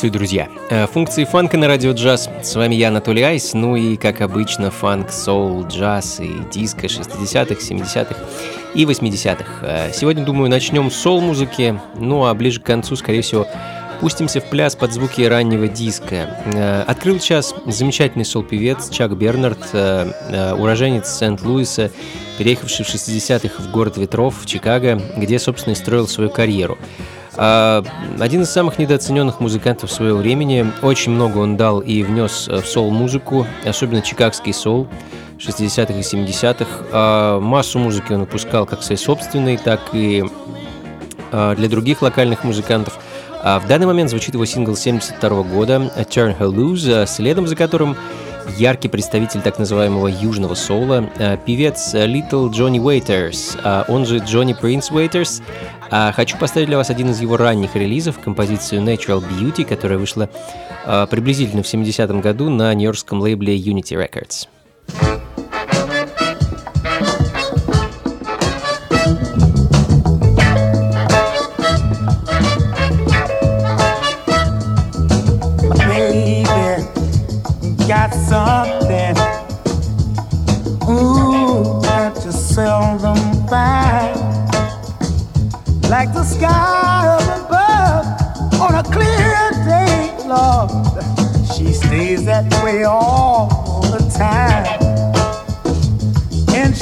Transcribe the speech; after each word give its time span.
Приветствую, 0.00 0.18
друзья! 0.18 0.48
Э, 0.70 0.86
функции 0.86 1.24
фанка 1.24 1.58
на 1.58 1.66
радио 1.66 1.92
джаз. 1.92 2.30
С 2.42 2.54
вами 2.54 2.74
я, 2.74 2.88
Анатолий 2.88 3.20
Айс. 3.20 3.52
Ну 3.52 3.76
и, 3.76 3.98
как 3.98 4.22
обычно, 4.22 4.70
фанк, 4.70 5.10
соул, 5.10 5.66
джаз 5.66 6.20
и 6.20 6.30
диско 6.50 6.86
60-х, 6.86 7.60
70-х 7.60 8.16
и 8.74 8.86
80-х. 8.86 9.44
Э, 9.60 9.92
сегодня, 9.92 10.24
думаю, 10.24 10.48
начнем 10.48 10.90
с 10.90 10.96
соул-музыки, 10.96 11.78
ну 11.98 12.24
а 12.24 12.32
ближе 12.32 12.62
к 12.62 12.64
концу, 12.64 12.96
скорее 12.96 13.20
всего, 13.20 13.46
пустимся 14.00 14.40
в 14.40 14.48
пляс 14.48 14.74
под 14.74 14.94
звуки 14.94 15.20
раннего 15.20 15.68
диска. 15.68 16.34
Э, 16.46 16.82
открыл 16.86 17.18
час 17.18 17.54
замечательный 17.66 18.24
сол-певец 18.24 18.88
Чак 18.88 19.14
Бернард, 19.18 19.58
уроженец 19.74 21.10
Сент-Луиса, 21.10 21.90
переехавший 22.38 22.86
в 22.86 22.88
60-х 22.88 23.62
в 23.62 23.70
город 23.70 23.98
ветров, 23.98 24.40
в 24.40 24.46
Чикаго, 24.46 24.98
где, 25.18 25.38
собственно, 25.38 25.74
и 25.74 25.76
строил 25.76 26.08
свою 26.08 26.30
карьеру. 26.30 26.78
А, 27.36 27.84
один 28.18 28.42
из 28.42 28.50
самых 28.50 28.78
недооцененных 28.78 29.40
музыкантов 29.40 29.90
своего 29.90 30.18
времени. 30.18 30.66
Очень 30.82 31.12
много 31.12 31.38
он 31.38 31.56
дал 31.56 31.80
и 31.80 32.02
внес 32.02 32.48
в 32.48 32.64
сол-музыку, 32.64 33.46
особенно 33.64 34.02
чикагский 34.02 34.52
сол 34.52 34.88
60-х 35.38 35.94
и 35.94 36.00
70-х. 36.00 36.66
А, 36.92 37.40
массу 37.40 37.78
музыки 37.78 38.12
он 38.12 38.20
выпускал 38.20 38.66
как 38.66 38.82
своей 38.82 39.00
собственной, 39.00 39.56
так 39.56 39.80
и 39.92 40.24
а, 41.32 41.54
для 41.54 41.68
других 41.68 42.02
локальных 42.02 42.44
музыкантов. 42.44 42.98
В 43.42 43.62
данный 43.66 43.86
момент 43.86 44.10
звучит 44.10 44.34
его 44.34 44.44
сингл 44.44 44.76
72 44.76 45.42
года 45.44 45.90
«Turn 46.10 46.38
Her 46.38 46.52
Loose», 46.52 47.06
следом 47.06 47.46
за 47.46 47.56
которым 47.56 47.96
яркий 48.58 48.88
представитель 48.88 49.40
так 49.40 49.58
называемого 49.58 50.08
южного 50.08 50.54
соула, 50.54 51.08
певец 51.46 51.94
Little 51.94 52.50
Johnny 52.50 52.76
Waiters, 52.76 53.84
он 53.88 54.04
же 54.04 54.18
Джонни 54.18 54.52
Принц 54.52 54.90
Waiters, 54.90 55.42
а 55.90 56.12
хочу 56.12 56.36
поставить 56.38 56.68
для 56.68 56.76
вас 56.76 56.90
один 56.90 57.10
из 57.10 57.20
его 57.20 57.36
ранних 57.36 57.74
релизов, 57.74 58.18
композицию 58.18 58.82
Natural 58.82 59.22
Beauty, 59.22 59.64
которая 59.64 59.98
вышла 59.98 60.30
а, 60.86 61.06
приблизительно 61.06 61.62
в 61.62 61.66
70-м 61.66 62.20
году 62.20 62.48
на 62.48 62.72
нью-йоркском 62.74 63.20
лейбле 63.20 63.56
Unity 63.56 63.96
Records. 63.96 64.48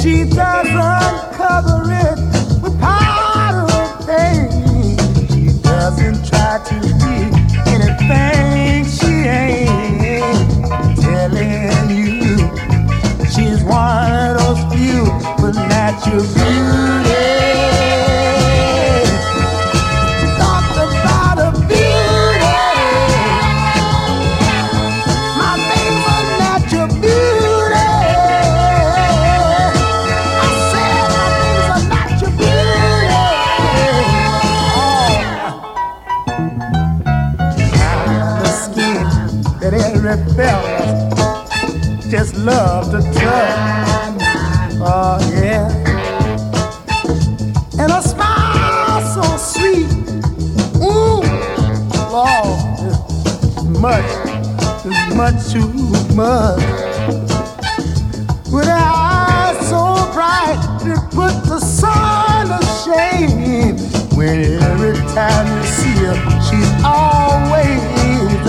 She 0.00 0.24
doesn't 0.24 1.32
cover 1.34 1.82
it 1.90 2.18
with 2.62 2.78
powder 2.80 3.66
paint. 4.06 5.00
She 5.32 5.60
doesn't 5.62 6.24
try 6.26 6.60
to 6.64 6.80
be 7.02 7.16
anything 7.74 8.84
she 8.86 9.26
ain't 9.26 10.98
telling 11.00 11.90
you. 11.90 12.36
She's 13.26 13.64
one 13.64 14.12
of 14.12 14.38
those 14.38 14.62
few 14.72 15.04
with 15.42 15.56
natural 15.56 16.22
beauty. 16.22 16.87
me. 40.16 40.57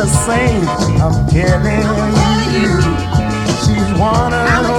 The 0.09 0.15
same. 0.25 0.67
I'm 1.01 1.27
telling 1.27 1.85
you 2.53 2.69
she's 3.61 3.99
one 3.99 4.33
of 4.33 4.67
you 4.67 4.78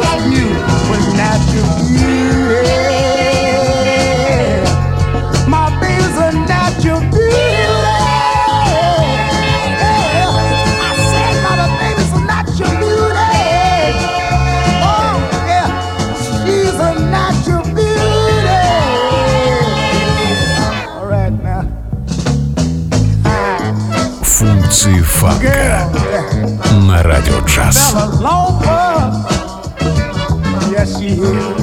на 27.21 27.27
радио 27.27 27.47
джаз. 27.47 27.95
yes 30.71 30.99
she 30.99 31.09
is. 31.09 31.60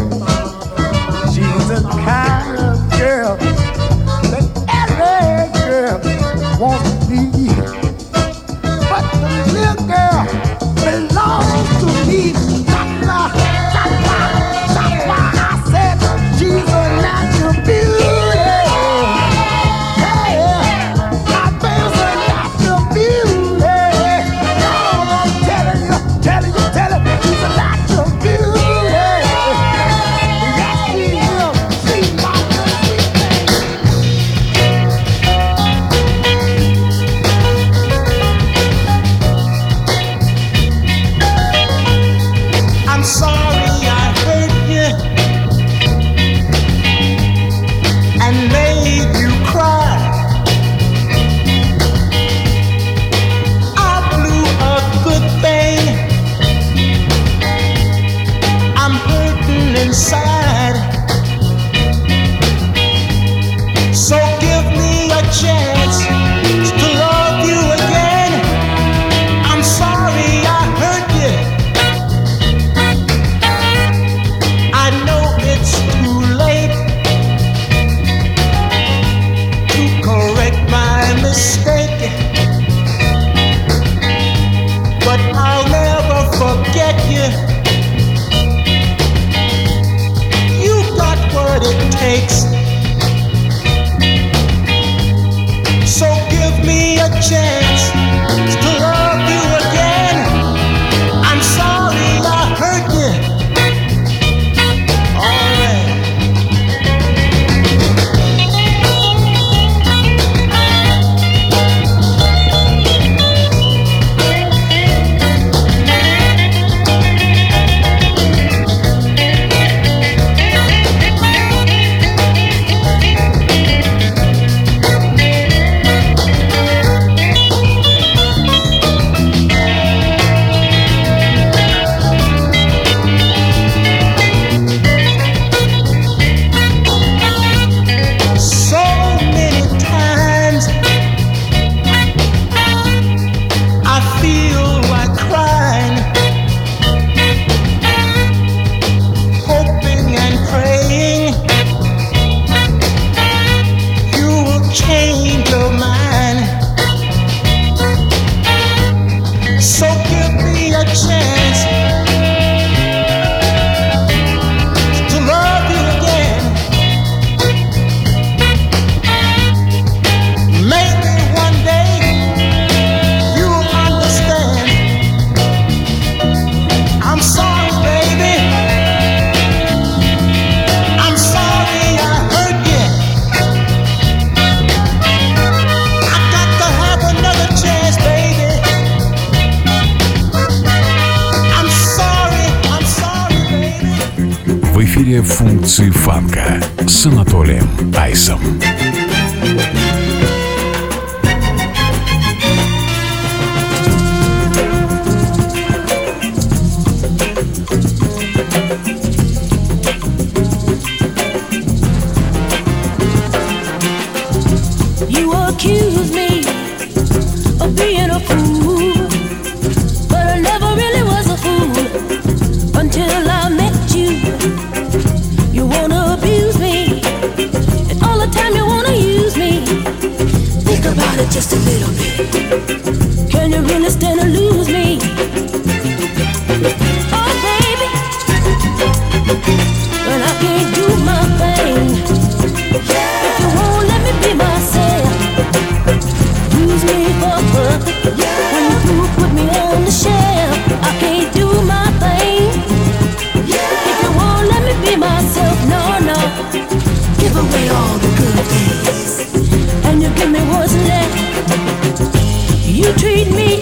You 262.68 262.92
treat 262.94 263.32
me 263.32 263.62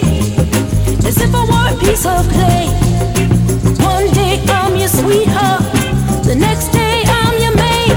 as 1.06 1.20
if 1.20 1.32
I 1.32 1.44
were 1.46 1.76
a 1.76 1.78
piece 1.78 2.04
of 2.04 2.28
clay. 2.28 2.66
One 3.84 4.12
day 4.12 4.42
I'm 4.48 4.74
your 4.74 4.88
sweetheart, 4.88 5.62
the 6.24 6.34
next 6.34 6.72
day 6.72 7.04
I'm 7.06 7.38
your 7.40 7.54
maid. 7.54 7.96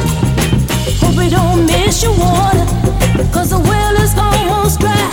Hope 1.01 1.17
we 1.17 1.29
don't 1.29 1.65
miss 1.65 2.03
your 2.03 2.13
the 3.49 3.59
well 3.59 3.95
is 4.03 4.13
almost 4.15 4.81
dry. 4.81 5.09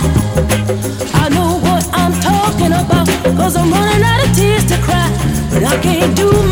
I 1.15 1.29
know 1.29 1.57
what 1.67 1.89
I'm 1.93 2.13
talking 2.21 2.73
about, 2.73 3.09
I'm 3.55 3.71
running 3.71 4.03
out 4.03 4.23
of 4.23 4.35
tears 4.35 4.65
to 4.65 4.77
cry, 4.85 5.09
but 5.51 5.63
I 5.63 5.81
can't 5.81 6.15
do 6.15 6.46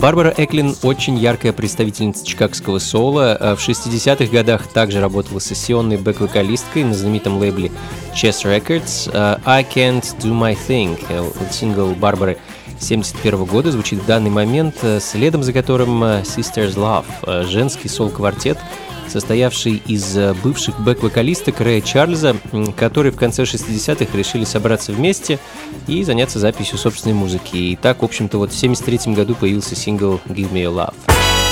Барбара 0.00 0.32
Эклин 0.36 0.76
очень 0.82 1.18
яркая 1.18 1.52
представительница 1.52 2.24
чикагского 2.24 2.78
соло. 2.78 3.36
Э, 3.38 3.54
в 3.56 3.58
60-х 3.58 4.26
годах 4.32 4.68
также 4.68 5.00
работала 5.00 5.40
сессионной 5.40 5.96
бэк-вокалисткой 5.96 6.84
на 6.84 6.94
знаменитом 6.94 7.38
лейбле 7.38 7.72
Chess 8.14 8.44
Records. 8.44 9.10
Э, 9.12 9.38
I 9.44 9.64
Can't 9.64 10.04
Do 10.20 10.32
My 10.32 10.56
Thing, 10.68 10.98
э, 11.08 11.30
сингл 11.50 11.94
Барбары 11.94 12.38
1971 12.78 13.44
года, 13.44 13.72
звучит 13.72 14.00
в 14.00 14.06
данный 14.06 14.30
момент, 14.30 14.76
следом 15.00 15.42
за 15.42 15.52
которым 15.52 16.02
Sisters 16.02 16.74
Love, 16.74 17.44
женский 17.46 17.88
сол-квартет, 17.88 18.58
состоявший 19.08 19.82
из 19.86 20.16
э, 20.16 20.34
бывших 20.42 20.78
бэк-вокалисток 20.80 21.60
Рэя 21.60 21.80
Чарльза, 21.80 22.36
которые 22.76 23.12
в 23.12 23.16
конце 23.16 23.42
60-х 23.42 24.16
решили 24.16 24.44
собраться 24.44 24.92
вместе 24.92 25.38
и 25.86 26.02
заняться 26.04 26.38
записью 26.38 26.78
собственной 26.78 27.14
музыки. 27.14 27.56
И 27.56 27.76
так, 27.76 28.02
в 28.02 28.04
общем-то, 28.04 28.38
вот 28.38 28.52
в 28.52 28.56
73 28.56 29.14
году 29.14 29.34
появился 29.34 29.74
сингл 29.74 30.20
«Give 30.28 30.50
Me 30.50 30.64
Your 30.64 30.74
Love». 30.74 31.47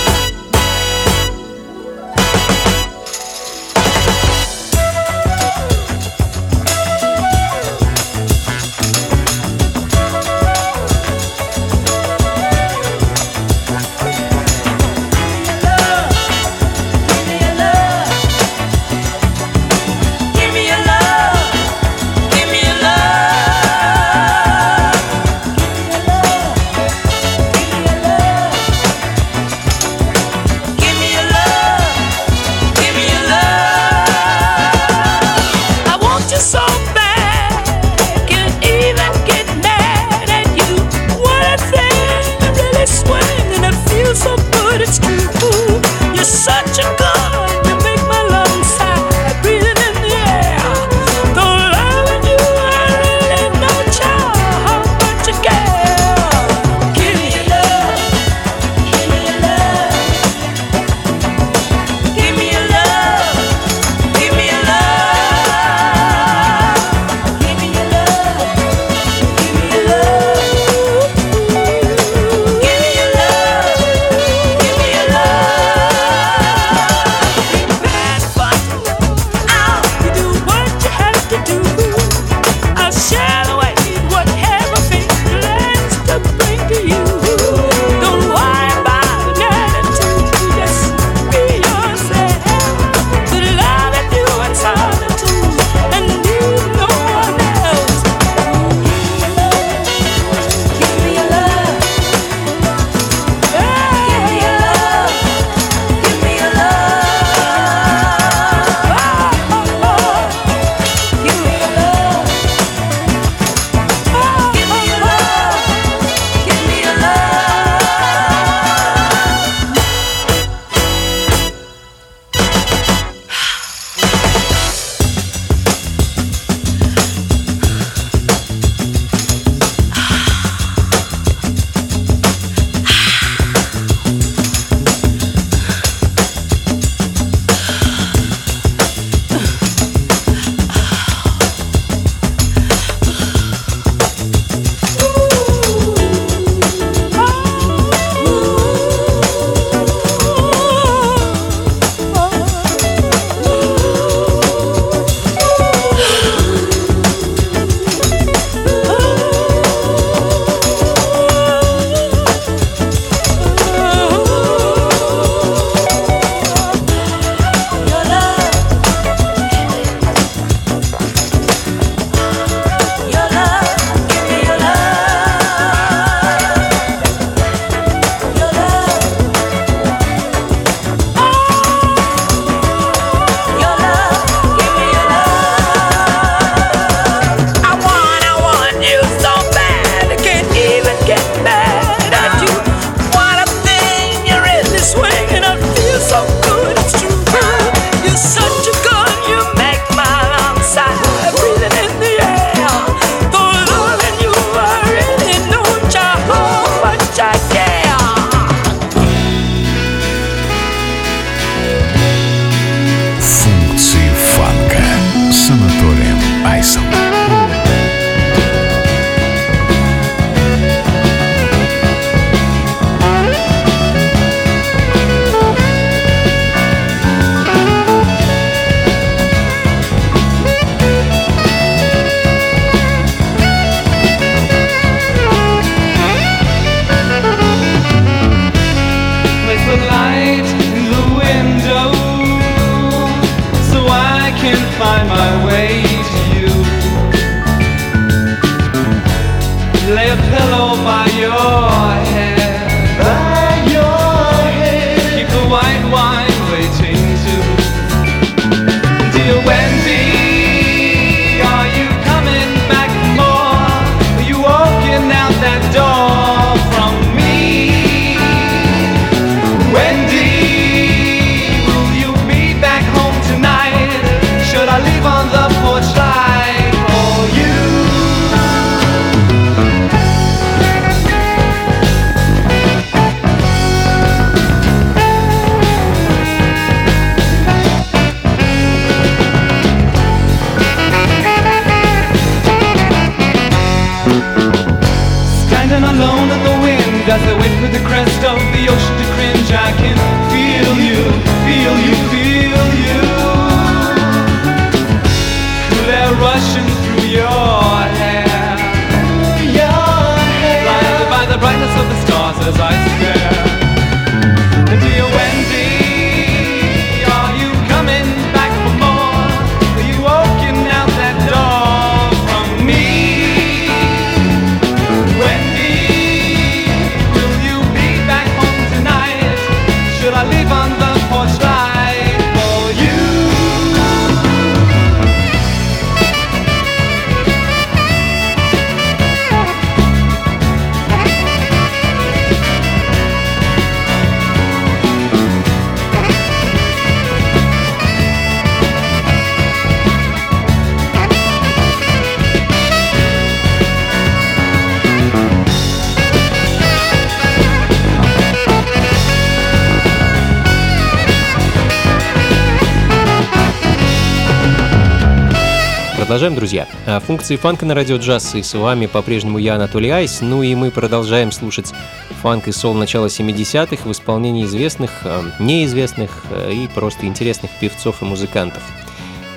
функции 367.06 367.36
фанка 367.36 367.64
на 367.64 367.76
радио 367.76 367.98
джаз, 367.98 368.34
и 368.34 368.42
с 368.42 368.52
вами 368.54 368.86
по-прежнему 368.86 369.38
я, 369.38 369.54
Анатолий 369.54 369.90
Айс, 369.90 370.22
ну 370.22 370.42
и 370.42 370.56
мы 370.56 370.72
продолжаем 370.72 371.30
слушать 371.30 371.72
фанк 372.20 372.48
и 372.48 372.52
сол 372.52 372.75
начала 372.75 373.06
70-х 373.06 373.88
в 373.88 373.92
исполнении 373.92 374.44
известных, 374.44 374.90
э, 375.04 375.22
неизвестных 375.38 376.25
э, 376.30 376.52
и 376.52 376.66
просто 376.66 377.06
интересных 377.06 377.52
певцов 377.60 378.02
и 378.02 378.04
музыкантов. 378.04 378.60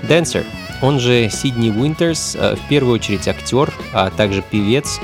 Дэнсер, 0.01 0.45
он 0.81 0.99
же 0.99 1.29
Сидни 1.29 1.69
Уинтерс, 1.69 2.35
э, 2.35 2.55
в 2.55 2.67
первую 2.69 2.95
очередь 2.95 3.27
актер, 3.27 3.71
а 3.93 4.09
также 4.09 4.41
певец, 4.41 4.99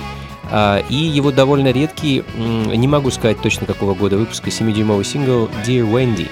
а, 0.49 0.79
и 0.89 0.95
его 0.95 1.31
довольно 1.31 1.71
редкий, 1.71 2.23
не 2.35 2.87
могу 2.87 3.11
сказать 3.11 3.39
точно 3.41 3.67
какого 3.67 3.93
года 3.93 4.17
выпуска, 4.17 4.49
7-дюймовый 4.49 5.03
сингл 5.03 5.49
«Dear 5.67 5.87
Wendy», 5.91 6.29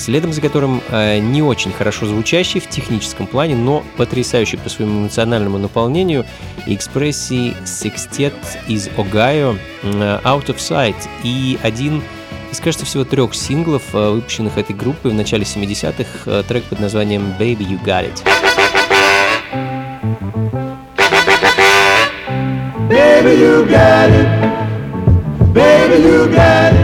следом 0.00 0.32
за 0.32 0.40
которым 0.40 0.82
э, 0.88 1.18
не 1.18 1.42
очень 1.42 1.72
хорошо 1.72 2.06
звучащий 2.06 2.60
в 2.60 2.68
техническом 2.68 3.26
плане, 3.26 3.54
но 3.54 3.84
потрясающий 3.96 4.56
по 4.56 4.68
своему 4.68 5.02
эмоциональному 5.02 5.58
наполнению 5.58 6.24
экспрессии 6.66 7.54
секстет 7.64 8.34
из 8.66 8.88
Огайо 8.96 9.56
э, 9.82 10.20
«Out 10.24 10.46
of 10.46 10.56
Sight» 10.56 10.96
и 11.22 11.58
один 11.62 12.02
из, 12.50 12.58
кажется, 12.58 12.84
всего 12.84 13.04
трех 13.04 13.34
синглов, 13.34 13.82
э, 13.92 14.10
выпущенных 14.10 14.58
этой 14.58 14.74
группой 14.74 15.12
в 15.12 15.14
начале 15.14 15.44
70-х, 15.44 16.06
э, 16.26 16.42
трек 16.48 16.64
под 16.64 16.80
названием 16.80 17.34
«Baby, 17.38 17.68
You 17.68 17.84
Got 17.84 18.12
It». 18.12 18.40
Baby, 22.90 23.38
you 23.38 23.66
got 23.66 24.10
it. 24.10 25.54
Baby, 25.54 26.02
you 26.02 26.26
got 26.34 26.72
it. 26.72 26.79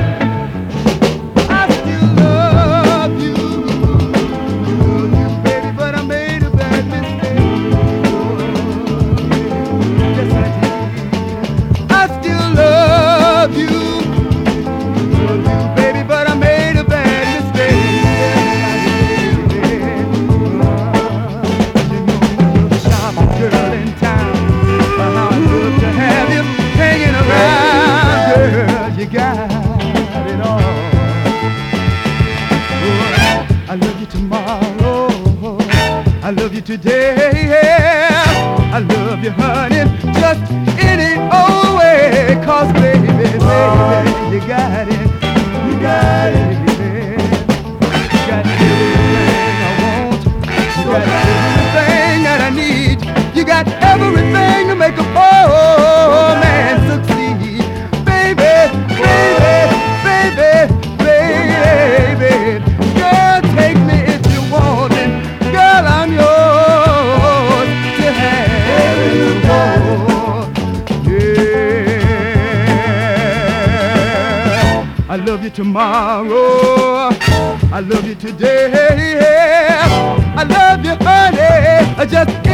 tomorrow. 75.57 77.09
I 77.73 77.81
love 77.81 78.07
you 78.07 78.14
today. 78.14 78.71
I 80.37 80.42
love 80.42 80.85
you, 80.85 80.95
honey. 81.01 81.95
I 81.97 82.05
just 82.05 82.45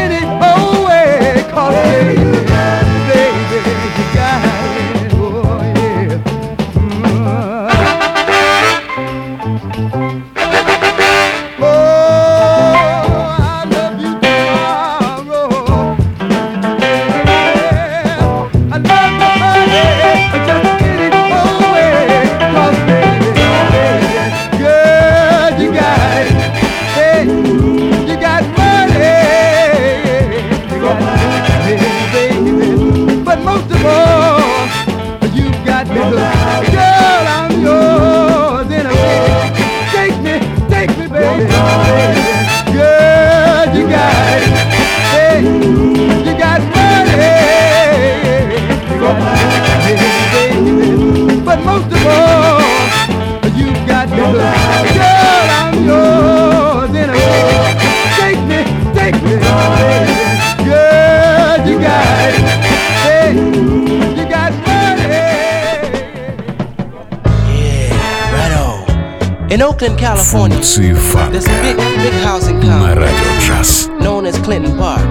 Функции 70.31 70.93
There's 71.31 71.45
a 71.45 71.61
big, 71.61 71.75
фанка 71.75 72.01
big 72.03 72.13
housing 72.23 72.59
на 72.63 72.79
complex 72.79 72.99
радио 72.99 73.31
джаз. 73.41 73.89
known 73.99 74.25
as 74.25 74.37
Clinton 74.39 74.77
Park. 74.77 75.01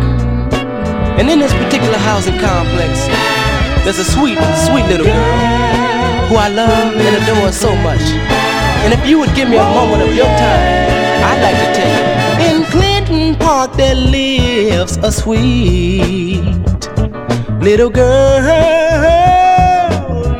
And 1.18 1.30
in 1.30 1.38
this 1.38 1.52
particular 1.52 1.98
housing 1.98 2.38
complex, 2.38 2.92
there's 3.84 3.98
a 3.98 4.04
sweet, 4.04 4.38
sweet 4.66 4.86
little 4.86 5.06
girl 5.06 6.26
who 6.28 6.36
I 6.36 6.48
love 6.48 6.94
and 6.94 7.16
adore 7.22 7.52
so 7.52 7.74
much. 7.76 8.02
And 8.84 8.92
if 8.92 9.06
you 9.08 9.18
would 9.20 9.34
give 9.34 9.48
me 9.48 9.56
a 9.56 9.68
moment 9.78 10.02
of 10.02 10.14
your 10.14 10.26
time, 10.26 10.86
I'd 11.28 11.40
like 11.46 11.58
to 11.64 11.68
tell 11.78 11.92
you. 11.96 12.06
In 12.48 12.64
Clinton 12.70 13.34
Park, 13.36 13.72
there 13.74 13.94
lives 13.94 14.96
a 15.02 15.10
sweet 15.10 16.42
little 17.60 17.90
girl, 17.90 18.42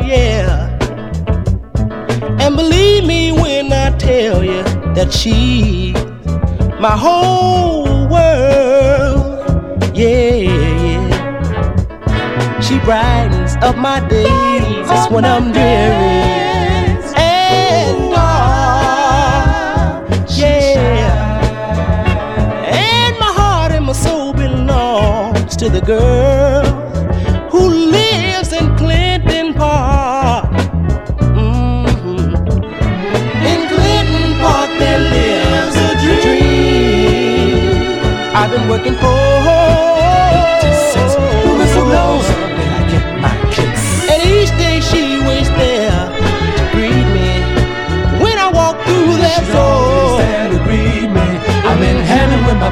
yeah. 0.04 0.68
And 2.40 2.54
believe 2.56 3.04
me 3.04 3.32
when 3.32 3.72
I 3.72 3.96
tell 3.98 4.44
you 4.44 4.62
that 4.95 5.11
she 5.13 5.93
my 6.79 6.97
whole 6.97 8.07
world, 8.07 9.45
yeah, 9.95 10.35
yeah. 10.87 12.59
She 12.59 12.79
brightens 12.79 13.55
up 13.57 13.77
my 13.77 13.99
days 14.07 15.07
when 15.11 15.23
I'm 15.25 15.51
dreary 15.51 16.23
and 17.15 18.11
dark, 18.11 20.09
yeah. 20.29 21.39
And 22.65 23.19
my 23.19 23.31
heart 23.31 23.71
and 23.71 23.85
my 23.85 23.93
soul 23.93 24.33
belongs 24.33 25.55
to 25.57 25.69
the 25.69 25.81
girl 25.81 26.40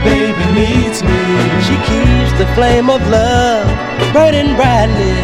baby 0.04 0.46
meets 0.58 1.02
me. 1.04 1.22
She 1.68 1.76
keeps 1.90 2.32
the 2.38 2.48
flame 2.56 2.90
of 2.90 3.02
love 3.10 3.68
burning 4.14 4.56
brightly 4.56 5.18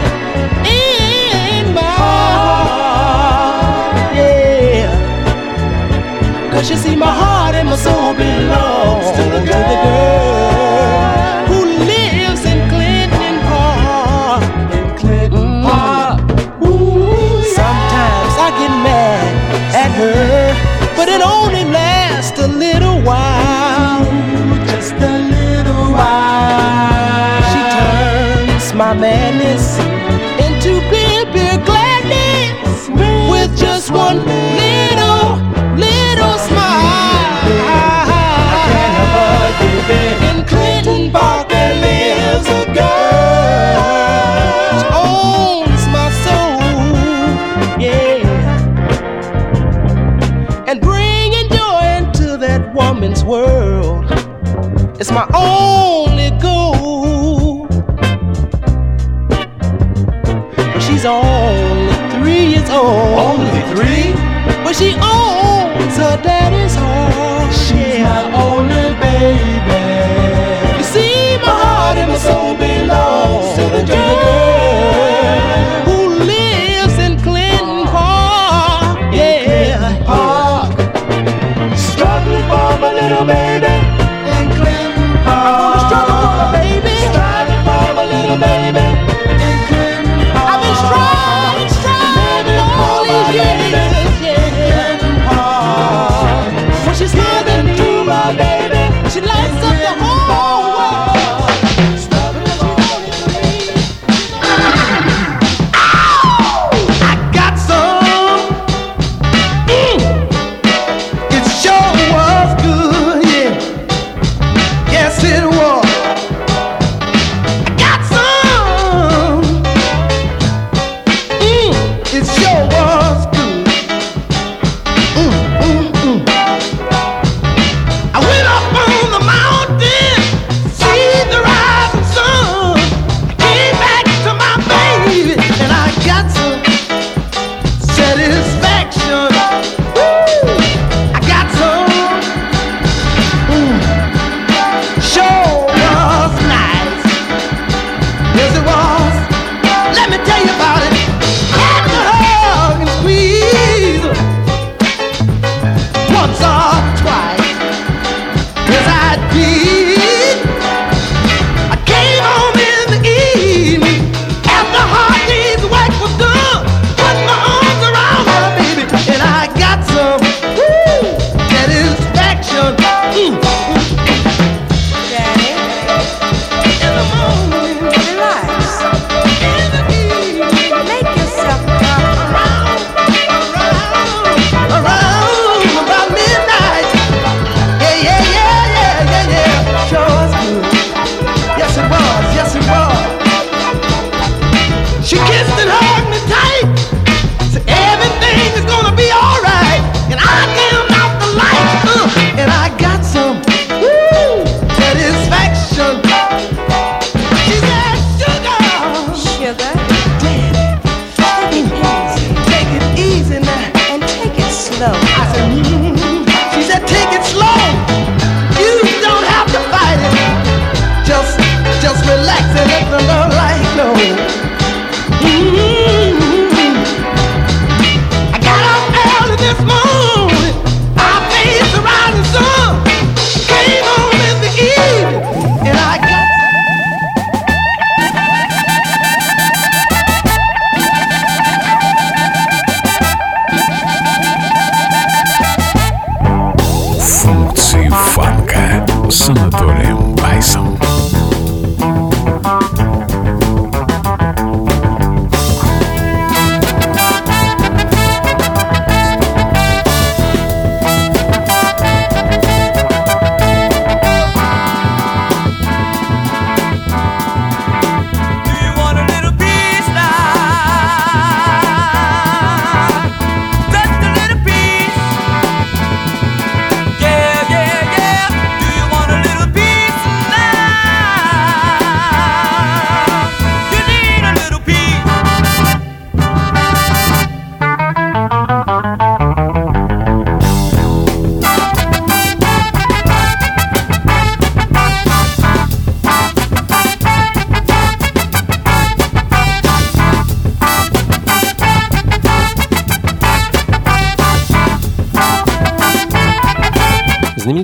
in 0.67 1.73
my 1.73 1.91
heart. 2.01 3.35
Yeah. 4.15 4.89
Cause 6.51 6.69
you 6.69 6.77
see, 6.77 6.95
my 6.95 7.13
heart 7.21 7.55
and 7.55 7.69
my 7.69 7.75
soul 7.75 8.13
belongs 8.13 9.11
to 9.17 9.23
the 9.35 9.41
girl 9.45 10.64
my 28.75 28.93
madness 28.93 29.77
into 30.45 30.81
pure, 30.89 31.25
pure 31.31 31.57
gladness 31.63 32.89
with 33.31 33.57
just 33.57 33.89
one 33.89 34.17
little, 34.17 35.37
little 35.77 36.37
smile. 36.39 36.83
In 40.29 40.43
Clinton 40.45 41.09
Park 41.11 41.47
there 41.47 41.75
lives 41.75 42.47
a 42.49 42.65
girl 42.73 43.85
owns 44.93 45.87
my 45.87 46.09
soul, 46.25 46.59
yeah. 47.79 48.19
And 50.67 50.81
bringing 50.81 51.47
joy 51.49 51.83
into 51.97 52.35
that 52.37 52.73
woman's 52.73 53.23
world 53.23 54.05
it's 54.99 55.11
my 55.11 55.27
only 55.33 56.31
goal. 56.41 57.04
She's 60.95 61.05
only 61.05 61.93
three 62.15 62.45
years 62.53 62.69
old. 62.69 63.19
Only 63.27 63.61
three? 63.73 64.13
But 64.63 64.75
she 64.75 64.93
owns 64.93 65.97
her 65.97 66.17
daddy's 66.23 66.75
heart. 66.75 67.53
She's 67.53 67.99
my 67.99 68.23
only 68.45 68.87
baby. 69.03 69.83
You 70.77 70.83
see, 70.83 71.37
my 71.43 71.53
heart 71.63 71.97
and 71.97 72.11
my 72.11 72.17
soul 72.17 72.55
belongs 72.55 73.55
to 73.57 73.63
the 73.75 73.83
girl 73.91 75.05
who 75.87 75.97
lives 76.23 76.97
in 77.05 77.19
Clinton 77.19 77.87
Park. 77.87 79.13
Yeah. 79.13 80.01
Park. 80.05 80.71
Struggling 81.77 82.45
for 82.49 82.71
my 82.79 82.91
little 82.93 83.25
baby. 83.25 83.84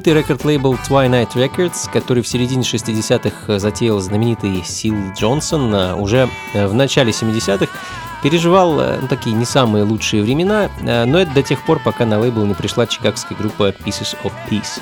Знаменитый 0.01 0.23
рекорд-лейбл 0.23 0.73
Twilight 0.89 1.33
Records, 1.35 1.87
который 1.93 2.23
в 2.23 2.27
середине 2.27 2.63
60-х 2.63 3.59
затеял 3.59 3.99
знаменитый 3.99 4.63
Сил 4.65 4.95
Джонсон, 5.15 5.75
э, 5.75 5.93
уже 5.93 6.27
э, 6.55 6.65
в 6.65 6.73
начале 6.73 7.11
70-х 7.11 7.71
переживал 8.23 8.79
э, 8.79 8.97
ну, 8.99 9.07
такие 9.07 9.35
не 9.35 9.45
самые 9.45 9.83
лучшие 9.83 10.23
времена, 10.23 10.71
но 10.81 11.19
это 11.19 11.31
до 11.35 11.43
тех 11.43 11.63
пор, 11.63 11.79
пока 11.85 12.07
на 12.07 12.17
лейбл 12.17 12.43
не 12.45 12.55
пришла 12.55 12.87
чикагская 12.87 13.37
группа 13.37 13.69
Pieces 13.69 14.17
of 14.23 14.31
Peace. 14.49 14.81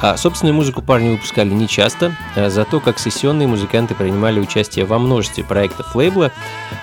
А 0.00 0.16
собственную 0.16 0.54
музыку 0.54 0.80
парни 0.80 1.10
выпускали 1.10 1.50
не 1.50 1.68
часто, 1.68 2.16
зато 2.34 2.80
как 2.80 2.98
сессионные 2.98 3.48
музыканты 3.48 3.94
принимали 3.94 4.40
участие 4.40 4.86
во 4.86 4.98
множестве 4.98 5.44
проектов 5.44 5.94
лейбла. 5.94 6.32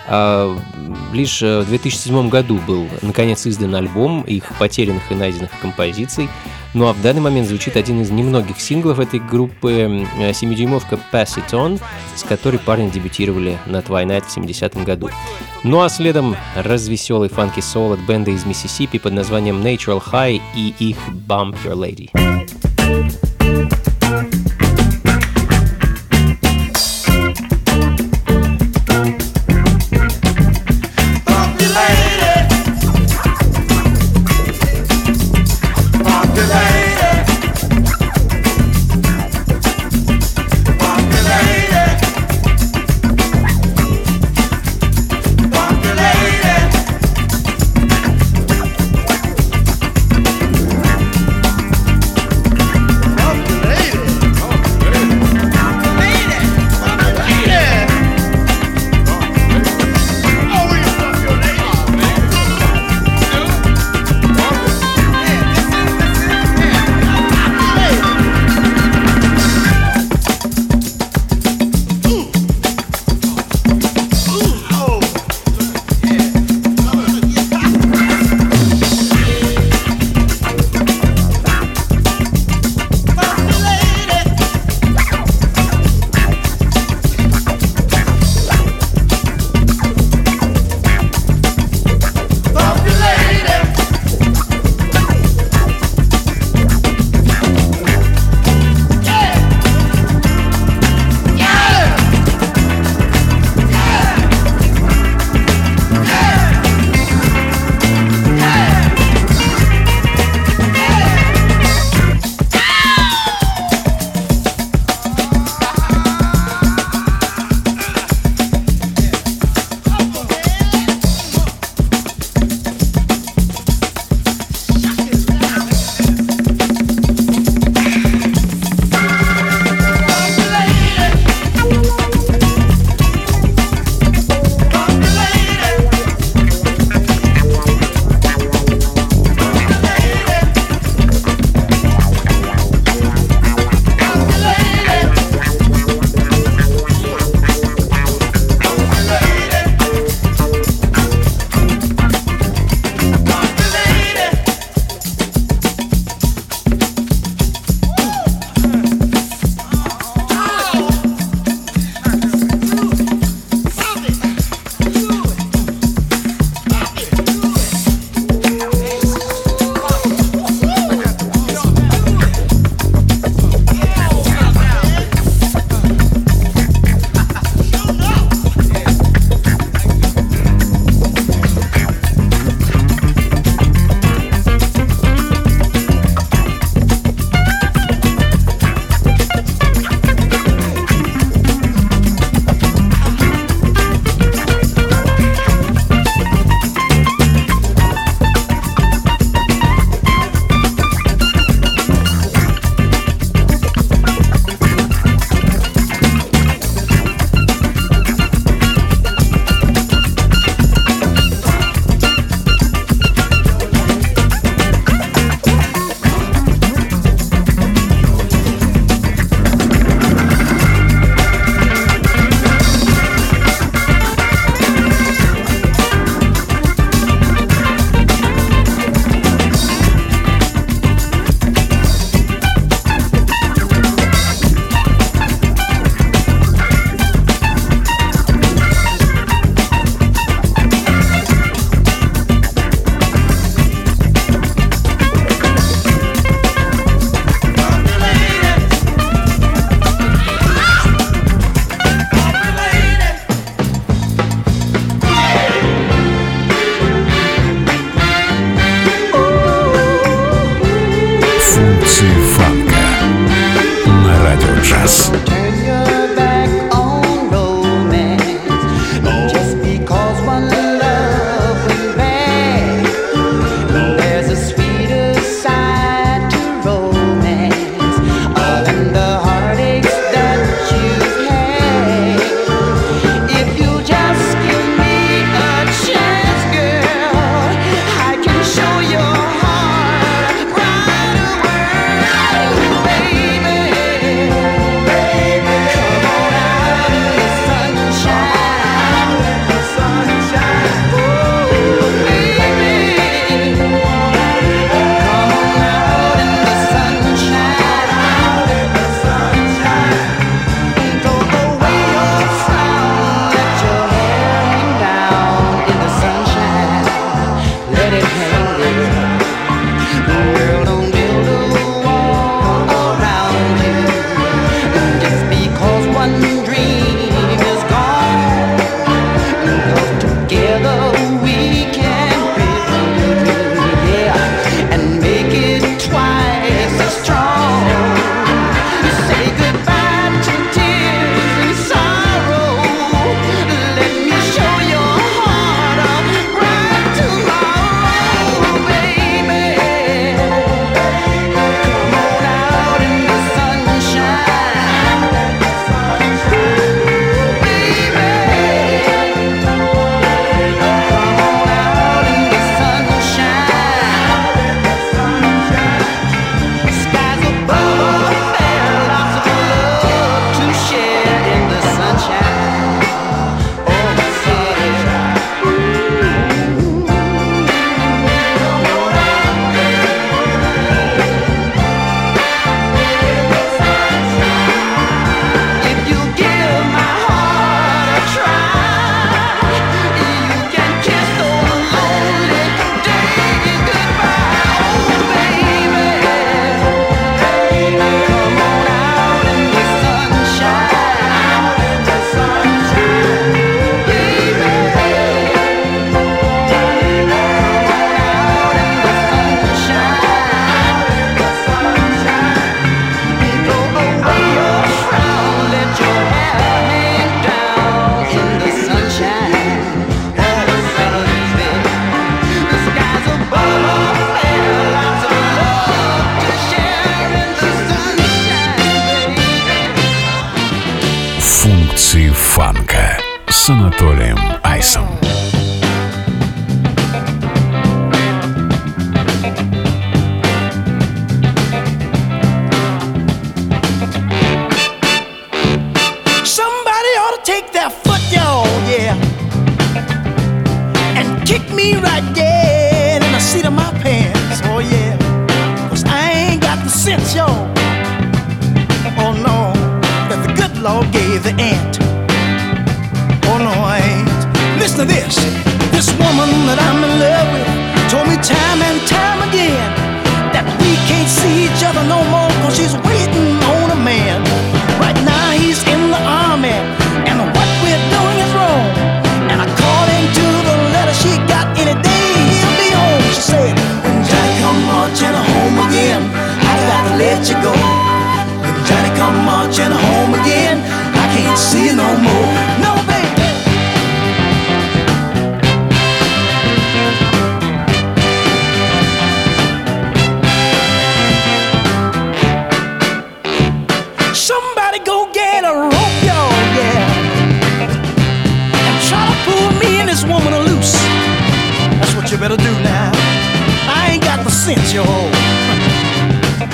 А, 0.08 0.56
лишь 1.12 1.42
в 1.42 1.66
2007 1.66 2.30
году 2.30 2.60
был 2.68 2.88
наконец 3.02 3.48
издан 3.48 3.74
альбом 3.76 4.22
их 4.22 4.52
потерянных 4.60 5.12
и 5.12 5.16
найденных 5.16 5.50
композиций– 5.60 6.30
ну 6.74 6.88
а 6.88 6.94
в 6.94 7.02
данный 7.02 7.22
момент 7.22 7.48
звучит 7.48 7.78
один 7.78 8.02
из 8.02 8.10
немногих 8.10 8.60
синглов 8.60 9.00
этой 9.00 9.20
группы, 9.20 10.06
7-дюймовка 10.18 11.00
Pass 11.12 11.38
It 11.38 11.52
On, 11.52 11.80
с 12.16 12.24
которой 12.24 12.58
парни 12.58 12.90
дебютировали 12.90 13.58
на 13.66 13.78
Twilight 13.78 14.26
в 14.26 14.38
70-м 14.38 14.84
году. 14.84 15.10
Ну 15.64 15.82
а 15.82 15.90
следом 15.90 16.36
развеселый 16.56 17.30
фанки 17.30 17.60
сол 17.60 17.94
от 17.94 18.00
бенда 18.00 18.32
из 18.32 18.46
Миссисипи 18.46 19.00
под 19.00 19.14
названием 19.14 19.62
Natural 19.62 20.02
High 20.04 20.42
и 20.56 20.74
их 20.80 20.98
Bump 21.28 21.58
Your 21.64 21.76
Lady. 21.76 22.33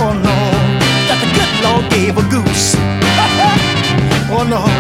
Oh 0.02 0.14
no, 0.14 0.36
that 1.08 1.20
the 1.20 1.28
good 1.36 1.52
Lord 1.66 1.86
gave 1.92 2.18
a 2.18 2.24
goose. 2.30 2.76
oh 4.32 4.44
no. 4.48 4.79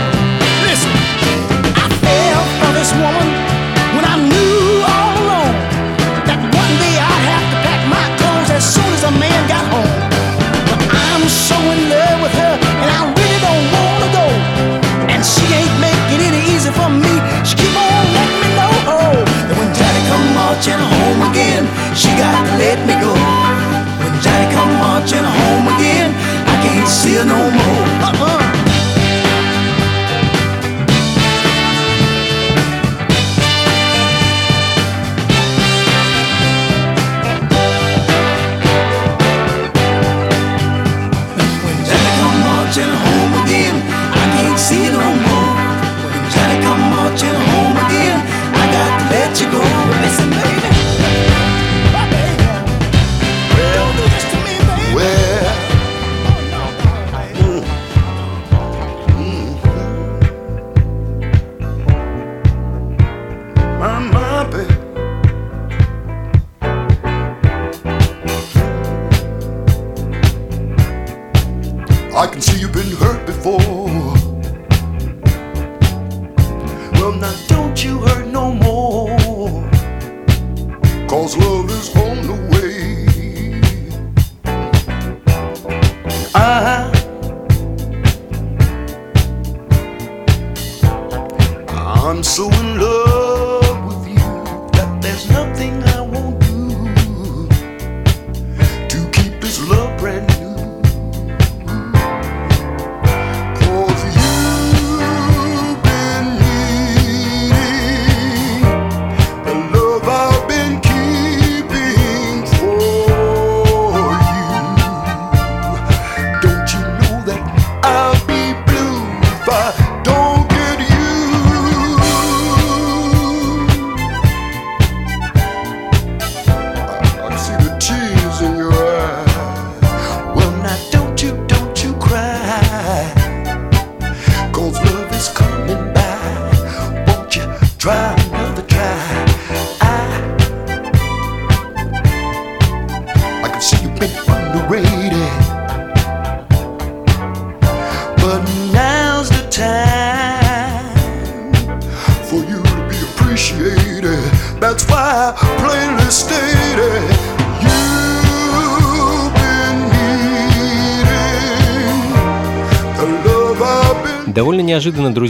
I'm 92.09 92.23
so 92.23 92.49
in 92.49 92.79
love. 92.79 93.18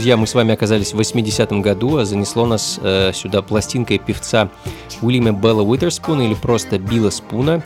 друзья, 0.00 0.16
мы 0.16 0.26
с 0.26 0.32
вами 0.32 0.54
оказались 0.54 0.94
в 0.94 0.98
80-м 0.98 1.60
году, 1.60 1.98
а 1.98 2.06
занесло 2.06 2.46
нас 2.46 2.80
э, 2.82 3.12
сюда 3.12 3.42
пластинкой 3.42 3.98
певца 3.98 4.48
Уильяма 5.02 5.32
Белла 5.32 5.60
Уитерспуна 5.60 6.22
или 6.22 6.32
просто 6.32 6.78
Билла 6.78 7.10
Спуна. 7.10 7.62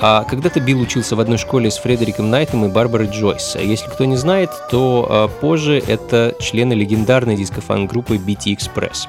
А 0.00 0.24
когда-то 0.24 0.58
Билл 0.58 0.80
учился 0.80 1.16
в 1.16 1.20
одной 1.20 1.36
школе 1.36 1.70
с 1.70 1.76
Фредериком 1.76 2.30
Найтом 2.30 2.64
и 2.64 2.68
Барбарой 2.68 3.08
Джойс. 3.08 3.56
А 3.56 3.60
если 3.60 3.90
кто 3.90 4.06
не 4.06 4.16
знает, 4.16 4.48
то 4.70 5.28
э, 5.28 5.40
позже 5.42 5.82
это 5.86 6.34
члены 6.40 6.72
легендарной 6.72 7.36
дискофан-группы 7.36 8.16
BT 8.16 8.56
Express. 8.56 9.06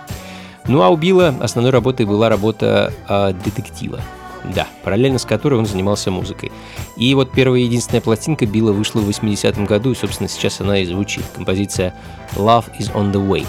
Ну 0.68 0.82
а 0.82 0.90
у 0.90 0.98
Билла 0.98 1.34
основной 1.40 1.72
работой 1.72 2.06
была 2.06 2.28
работа 2.28 2.92
э, 3.08 3.32
детектива. 3.46 4.02
Да, 4.44 4.68
параллельно 4.84 5.20
с 5.20 5.26
которой 5.26 5.56
он 5.56 5.66
занимался 5.66 6.12
музыкой. 6.12 6.52
И 6.96 7.14
вот 7.16 7.32
первая 7.32 7.62
единственная 7.62 8.02
пластинка 8.02 8.46
Билла 8.46 8.72
вышла 8.72 9.00
в 9.00 9.10
80-м 9.10 9.66
году, 9.66 9.92
и, 9.92 9.96
собственно, 9.96 10.30
сейчас 10.30 10.62
она 10.62 10.80
и 10.80 10.86
звучит. 10.86 11.24
Композиция 11.36 11.94
«Love 12.36 12.66
is 12.80 12.94
on 12.94 13.12
the 13.12 13.26
way». 13.26 13.46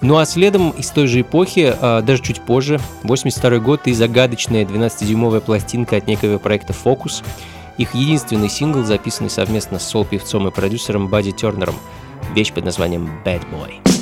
Ну 0.00 0.18
а 0.18 0.26
следом 0.26 0.70
из 0.70 0.90
той 0.90 1.06
же 1.06 1.20
эпохи, 1.20 1.74
а, 1.80 2.02
даже 2.02 2.22
чуть 2.22 2.40
позже, 2.40 2.80
82 3.04 3.58
год 3.58 3.82
и 3.86 3.92
загадочная 3.92 4.64
12-дюймовая 4.64 5.40
пластинка 5.40 5.96
от 5.96 6.06
некого 6.06 6.38
проекта 6.38 6.72
«Фокус», 6.72 7.22
их 7.78 7.94
единственный 7.94 8.50
сингл, 8.50 8.84
записанный 8.84 9.30
совместно 9.30 9.78
с 9.78 9.88
сол-певцом 9.88 10.46
и 10.48 10.50
продюсером 10.50 11.08
Бадди 11.08 11.32
Тернером. 11.32 11.76
Вещь 12.34 12.52
под 12.52 12.64
названием 12.64 13.10
«Bad 13.24 13.42
Boy». 13.50 14.01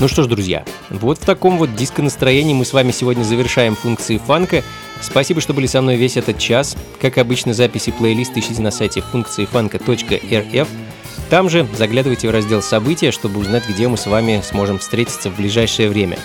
Ну 0.00 0.08
что 0.08 0.22
ж, 0.22 0.28
друзья, 0.28 0.64
вот 0.88 1.18
в 1.18 1.26
таком 1.26 1.58
вот 1.58 1.76
диско-настроении 1.76 2.54
мы 2.54 2.64
с 2.64 2.72
вами 2.72 2.90
сегодня 2.90 3.22
завершаем 3.22 3.76
функции 3.76 4.16
фанка. 4.16 4.64
Спасибо, 5.02 5.42
что 5.42 5.52
были 5.52 5.66
со 5.66 5.82
мной 5.82 5.96
весь 5.96 6.16
этот 6.16 6.38
час. 6.38 6.74
Как 7.02 7.18
обычно, 7.18 7.52
записи 7.52 7.90
плейлиста 7.92 8.40
ищите 8.40 8.62
на 8.62 8.70
сайте 8.70 9.02
функции 9.02 9.44
фанка.рф. 9.44 10.68
Там 11.28 11.50
же 11.50 11.68
заглядывайте 11.76 12.28
в 12.28 12.30
раздел 12.30 12.62
«События», 12.62 13.10
чтобы 13.10 13.40
узнать, 13.40 13.68
где 13.68 13.88
мы 13.88 13.98
с 13.98 14.06
вами 14.06 14.42
сможем 14.42 14.78
встретиться 14.78 15.28
в 15.30 15.36
ближайшее 15.36 15.90
время. 15.90 16.18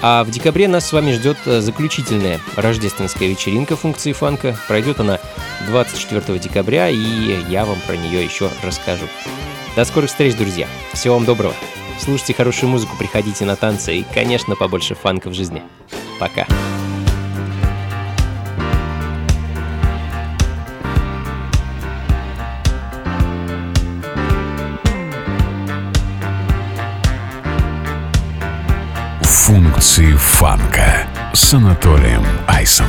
А 0.00 0.24
в 0.24 0.30
декабре 0.30 0.66
нас 0.66 0.86
с 0.86 0.92
вами 0.92 1.12
ждет 1.12 1.36
э, 1.44 1.60
заключительная 1.60 2.40
рождественская 2.56 3.28
вечеринка 3.28 3.76
функции 3.76 4.12
фанка. 4.12 4.56
Пройдет 4.68 5.00
она 5.00 5.20
24 5.68 6.38
декабря, 6.38 6.88
и 6.88 6.96
я 7.50 7.66
вам 7.66 7.76
про 7.86 7.94
нее 7.94 8.24
еще 8.24 8.50
расскажу. 8.64 9.06
До 9.76 9.84
скорых 9.84 10.08
встреч, 10.08 10.34
друзья. 10.34 10.66
Всего 10.94 11.16
вам 11.16 11.26
доброго. 11.26 11.54
Слушайте 12.02 12.34
хорошую 12.34 12.68
музыку, 12.68 12.96
приходите 12.98 13.44
на 13.44 13.54
танцы 13.54 13.98
и, 13.98 14.02
конечно, 14.02 14.56
побольше 14.56 14.96
фанка 14.96 15.30
в 15.30 15.34
жизни. 15.34 15.62
Пока. 16.18 16.48
Функции 29.22 30.12
фанка 30.14 31.06
с 31.32 31.54
Анатолием 31.54 32.24
Айсом. 32.48 32.88